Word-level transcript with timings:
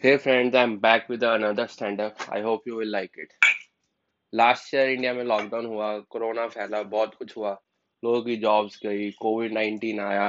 Hey 0.00 0.18
friends, 0.18 0.54
I'm 0.54 0.78
back 0.78 1.08
with 1.08 1.22
another 1.22 1.66
stand-up. 1.68 2.16
I 2.30 2.42
hope 2.42 2.64
you 2.66 2.74
will 2.76 2.90
like 2.94 3.14
it. 3.16 3.30
Last 4.32 4.74
year 4.74 4.88
India 4.88 5.12
में 5.14 5.22
lockdown 5.24 5.66
हुआ 5.66 5.88
corona 6.10 6.46
फैला 6.48 6.82
बहुत 6.82 7.14
कुछ 7.14 7.36
हुआ। 7.36 7.52
लोगों 8.02 8.20
की 8.22 8.36
जॉब्स 8.36 8.78
गई 8.84 9.10
कोविड 9.20 9.52
नाइन्टीन 9.52 10.00
आया। 10.00 10.28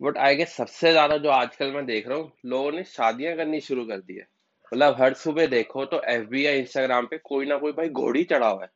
बट 0.00 0.18
आई 0.18 0.36
गेस 0.36 0.54
सबसे 0.56 0.92
ज़्यादा 0.92 1.16
जो 1.16 1.30
आजकल 1.30 1.72
मैं 1.72 1.84
देख 1.86 2.08
रहा 2.08 2.18
हूँ 2.18 2.32
लोगों 2.46 2.72
ने 2.72 2.84
शादियाँ 2.84 3.36
करनी 3.36 3.60
शुरू 3.60 3.84
कर 3.84 4.00
दी 4.00 4.16
है। 4.16 4.26
मतलब 4.72 4.96
हर 5.00 5.14
सुबह 5.24 5.46
देखो 5.56 5.84
तो 5.84 6.02
एफ़ 6.14 6.28
बी 6.30 6.46
या 6.46 6.52
इंस्टाग्राम 6.62 7.06
पे 7.06 7.18
कोई 7.24 7.46
ना 7.46 7.58
कोई 7.58 7.72
भाई 7.72 7.88
घोड़ी 7.88 8.24
चढ़ा 8.24 8.48
हुआ 8.48 8.62
है। 8.62 8.70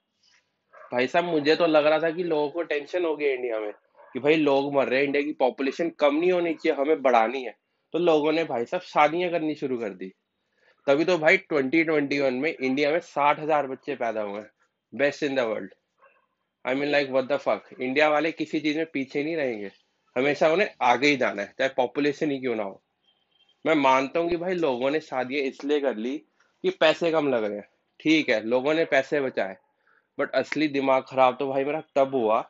भाई 0.92 1.06
साहब 1.06 1.24
मुझे 1.24 1.56
तो 1.56 1.66
लग 1.66 1.86
रहा 1.86 1.98
था 1.98 2.10
कि 2.10 2.24
लोगों 2.24 2.48
को 2.50 2.62
टेंशन 2.74 3.04
हो 3.04 3.16
गई 3.16 3.32
इंडिया 3.34 3.60
में 3.60 3.72
कि 4.12 4.20
भाई 4.20 4.36
लोग 4.36 4.74
मर 4.74 4.88
रहे 4.88 5.00
हैं 5.00 5.06
इंडिया 5.06 5.22
की 5.22 5.32
पॉपुलेशन 5.40 5.90
कम 6.00 6.14
नहीं 6.14 6.32
होनी 6.32 6.54
चाहिए 6.54 6.78
हमें 6.80 7.02
बढ़ानी 7.02 7.44
है। 7.44 7.60
तो 7.94 7.98
लोगों 7.98 8.32
ने 8.32 8.44
भाई 8.44 8.64
साहब 8.64 8.82
शादियाँ 8.84 9.30
करनी 9.30 9.54
शुरू 9.54 9.78
कर 9.78 9.90
दी। 9.92 10.12
तभी 10.86 11.04
तो 11.04 11.16
भाई 11.18 11.36
2021 11.52 12.38
में 12.40 12.50
इंडिया 12.50 12.90
में 12.90 12.98
साठ 13.00 13.40
हज़ार 13.40 13.66
बच्चे 13.66 13.94
पैदा 13.96 14.22
हुए 14.22 14.42
best 14.92 15.22
in 15.22 15.34
the 15.34 15.40
world 15.40 15.74
I 16.64 16.74
mean 16.74 16.90
like 16.90 17.10
what 17.10 17.24
the 17.24 17.36
fuck 17.38 17.68
India 17.80 18.08
वाले 18.08 18.32
किसी 18.32 18.60
चीज़ 18.60 18.76
में 18.78 18.86
पीछे 18.92 19.22
नहीं 19.24 19.36
रहेंगे। 19.36 19.70
हमेशा 20.16 20.48
उन्हें 20.48 20.68
आगे 20.82 21.08
ही 21.08 21.16
जाना 21.16 21.42
है, 21.42 21.52
चाहे 21.58 21.70
पॉपुलेशन 21.76 22.30
ही 22.30 22.38
क्यों 22.40 22.54
ना 22.56 22.62
हो। 22.62 22.82
मैं 23.64 23.74
मानता 23.76 24.20
हूँ 24.20 24.28
कि 24.30 24.36
भाई 24.36 24.54
लोगों 24.54 24.90
ने 24.90 25.00
शादियाँ 25.00 25.44
इसलिए 25.44 25.80
कर 25.80 25.96
ली 25.96 26.16
कि 26.64 26.70
पैसे 26.80 27.10
कम 27.12 27.28
लग 27.28 27.44
रहे 27.44 27.56
हैं। 27.56 27.68
ठीक 28.00 28.28
है, 28.28 28.42
लोगों 28.42 28.74
ने 28.74 28.84
पैसे 28.86 29.20
बचाए 29.20 29.56
बट 30.18 30.30
असली 30.34 30.68
दिमाग 30.70 31.02
खराब 31.08 31.36
तो 31.38 31.48
भाई 31.48 31.64
मेरा 31.64 31.82
तब 31.96 32.14
हुआ 32.14 32.42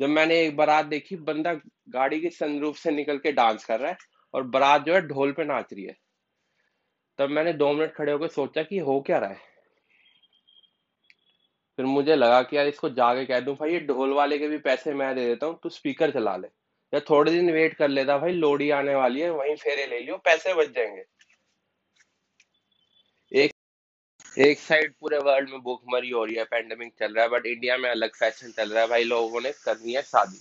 जब 0.00 0.08
मैंने 0.08 0.40
एक 0.40 0.56
बारात 0.56 0.86
देखी, 0.86 1.16
बंदा 1.16 1.52
गाड़ी 1.90 2.20
के 2.20 2.30
सनरूफ 2.30 2.76
से 2.76 2.90
निकल 2.90 3.18
के 3.18 3.32
डांस 3.32 3.64
कर 3.64 3.80
रहा 3.80 3.90
है। 3.90 3.96
और 4.34 4.42
बारात 4.42 4.84
जो 4.84 4.94
है 4.94 5.00
ढोल 5.00 5.32
पे 5.32 5.44
नाच 5.44 5.72
रही 5.72 5.84
है। 5.84 5.96
तब 7.18 7.30
मैंने 7.30 7.52
दो 7.52 7.72
मिनट 7.72 7.94
खड़े 7.94 8.12
होकर 8.12 8.28
सोचा 8.28 8.62
कि 8.62 8.78
हो 8.78 9.00
क्या 9.00 9.18
रहा 9.18 9.30
है। 9.30 9.54
फिर 11.76 11.86
मुझे 11.86 12.16
लगा 12.16 12.42
कि 12.42 12.56
यार 12.56 12.66
इसको 12.66 12.90
जाके 12.90 13.24
कह 13.24 13.40
दूँ, 13.40 13.54
भाई, 13.56 13.72
ये 13.72 13.80
ढोल 13.80 14.12
वाले 14.12 14.38
के 14.38 14.48
भी 14.48 14.58
पैसे 14.58 14.94
मैं 14.94 15.14
दे 15.14 15.26
देता 15.26 15.46
हूँ, 15.46 15.58
तू 15.62 15.68
स्पीकर 15.68 16.10
चला 16.10 16.36
ले। 16.36 16.48
या 16.94 17.00
थोड़े 17.00 17.32
दिन 17.32 17.50
वेट 17.50 17.74
कर 17.74 17.88
लेता, 17.88 18.18
भाई 18.18 18.32
लोडी 18.32 18.70
आने 18.70 18.94
वाली 18.94 19.20
है, 19.20 19.30
वहीं 19.30 19.56
फेरे 19.56 19.86
ले 19.86 20.00
लियो, 20.00 20.16
पैसे 20.16 20.54
बच 20.54 20.68
जाएँगे। 20.68 21.04
एक 23.32 23.52
एक 24.38 24.58
साइड 24.58 24.94
पूरे 25.00 25.18
वर्ल्ड 25.18 25.50
में 25.50 25.60
भूखमरी 25.60 26.10
हो 26.10 26.24
रही 26.24 26.34
है 26.34 26.44
पेंडेमिक 26.44 26.92
चल 26.98 27.14
रहा 27.14 27.24
है 27.24 27.30
बट 27.30 27.46
इंडिया 27.46 27.76
में 27.78 27.90
अलग 27.90 28.10
फ़ैशन 28.10 28.50
चल 28.50 28.70
रहा 28.70 28.82
है। 28.82 28.88
भाई, 28.88 29.04
लोगों 29.04 29.40
ने 29.40 29.52
करनी 29.52 29.92
है 29.92 30.02
शादी। 30.02 30.38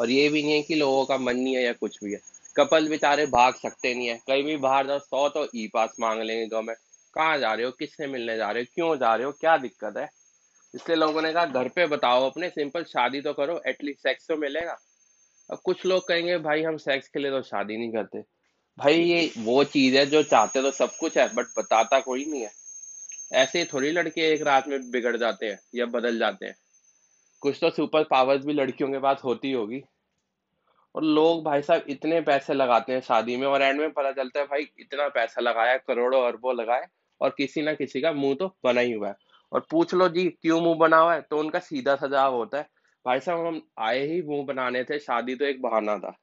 और 0.00 0.10
ये 0.10 0.28
भी 0.28 0.42
नहीं 0.42 0.52
है 0.52 0.62
कि 0.62 0.74
लोगों 0.74 1.04
का 1.04 1.18
मन 1.18 1.36
नहीं 1.36 1.56
है 1.56 1.62
या 1.62 1.72
कुछ 1.72 2.04
भी 2.04 2.12
है। 2.12 2.20
कपल 2.56 2.88
बेचारे 2.88 3.26
भाग 3.26 3.54
सकते 3.54 3.94
नहीं 3.94 4.06
है। 4.06 4.14
कहीं 4.14 4.44
भी 4.44 4.56
बाहर 4.56 4.86
जाओ, 4.86 4.98
सौ 4.98 5.28
तो 5.28 5.48
ई 5.56 5.70
पास 5.74 5.92
मांग 6.00 6.22
लेंगे 6.22 6.46
गवर्नमेंट 6.46 6.78
कहाँ 7.14 7.38
जा 7.38 7.54
रहे 7.54 7.66
हो? 7.66 7.72
किससे 7.72 8.06
मिलने 8.06 8.36
जा 8.36 8.50
रहे 8.50 8.62
हो? 8.62 8.72
क्यों 8.74 8.96
जा 8.98 9.14
रहे 9.14 9.26
हो? 9.26 9.32
क्या 9.32 9.56
दिक्कत 9.56 9.94
है? 9.96 10.08
इसलिए 10.74 10.96
लोगों 10.96 11.22
ने 11.22 11.32
कहा, 11.32 11.46
घर 11.46 11.68
पे 11.68 11.86
बताओ 11.86 12.30
अपने, 12.30 12.48
सिंपल 12.48 12.84
शादी 12.84 13.20
तो 13.20 13.32
करो 13.32 13.62
एटलीस्ट 13.66 14.00
सेक्स 14.00 14.28
तो 14.28 14.36
मिलेगा। 14.36 14.78
अब 15.50 15.58
कुछ 15.64 15.86
लोग 15.86 16.08
कहेंगे, 16.08 16.38
भाई, 16.38 16.62
हम 16.62 16.76
सेक्स 16.76 17.08
के 17.08 17.18
लिए 17.18 17.30
तो 17.30 17.42
शादी 17.42 17.76
नहीं 17.76 17.92
करते। 17.92 18.18
भाई, 18.78 18.94
ये 18.94 19.32
वो 19.38 19.64
चीज़ 19.64 19.96
है 19.96 20.06
जो 20.06 20.22
चाहते 20.22 20.62
तो 20.62 20.70
सब 20.70 20.96
कुछ 20.96 21.18
है 21.18 21.34
बट 21.34 21.46
बताता 21.58 22.00
कोई 22.00 22.24
नहीं 22.24 22.42
है। 22.42 22.50
ऐसे 23.32 23.64
थोड़ी 23.64 23.90
लड़के 23.90 24.20
एक 24.20 24.42
रात 24.42 24.68
में 24.68 24.90
बिगड़ 24.90 25.16
जाते 25.16 25.46
हैं 25.46 25.60
या 25.74 25.86
बदल 25.86 26.18
जाते 26.18 26.46
हैं। 26.46 26.56
कुछ 27.40 27.58
तो 27.60 27.70
सुपर 27.70 28.04
पावर्स 28.04 28.44
भी 28.44 28.52
लड़कियों 28.52 28.92
के 28.92 28.98
पास 28.98 29.20
होती 29.24 29.52
होगी। 29.52 29.82
और 30.94 31.04
लोग 31.04 31.44
भाई 31.44 31.62
साहब 31.62 31.84
इतने 31.88 32.20
पैसे 32.20 32.54
लगाते 32.54 32.92
हैं 32.92 33.00
शादी 33.00 33.36
में 33.36 33.46
और 33.46 33.62
एंड 33.62 33.80
में 33.80 33.92
पता 33.92 34.12
चलता 34.12 34.40
है 34.40 34.46
भाई, 34.46 34.68
इतना 34.78 35.08
पैसा 35.08 35.40
लगाया, 35.40 35.76
करोड़ों 35.76 36.26
अरबों 36.26 36.56
लगाए 36.56 36.86
और 37.20 37.30
किसी 37.30 37.62
ना 37.62 37.74
किसी 37.74 38.00
का 38.00 38.12
मुँह 38.12 38.34
तो 38.34 38.56
बना 38.64 38.80
ही 38.80 38.92
हुआ 38.92 39.08
है। 39.08 39.14
और 39.52 39.66
पूछ 39.70 39.94
लो 39.94 40.08
जी, 40.08 40.28
क्यों 40.28 40.60
मुँह 40.60 40.76
बना 40.76 40.96
हुआ 40.96 41.14
है? 41.14 41.20
तो 41.22 41.38
उनका 41.38 41.58
सीधा 41.58 41.96
सजाव 41.96 42.34
होता 42.34 42.58
है। 42.58 42.68
भाई 43.06 43.20
साहब, 43.20 43.46
हम 43.46 43.62
आए 43.78 44.06
ही 44.06 44.22
मुँह 44.22 44.44
बनाने 44.46 44.84
थे, 44.84 44.98
शादी 44.98 45.34
तो 45.34 45.44
एक 45.44 45.62
बहाना 45.62 45.98
था। 45.98 46.16